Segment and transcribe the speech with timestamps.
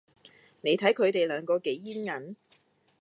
[0.61, 2.35] 你睇佢地兩個幾煙韌